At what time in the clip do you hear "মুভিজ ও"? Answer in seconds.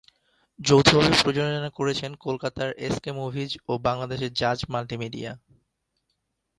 3.11-3.73